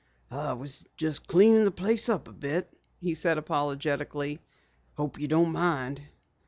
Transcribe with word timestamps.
"I 0.31 0.53
was 0.53 0.87
just 0.97 1.27
cleaning 1.27 1.63
the 1.63 1.69
place 1.69 2.09
up 2.09 2.27
a 2.27 2.33
bit," 2.33 2.67
he 2.99 3.13
said 3.13 3.37
apologetically. 3.37 4.39
"Hope 4.97 5.19
you 5.19 5.27
don't 5.27 5.51
mind." 5.51 6.01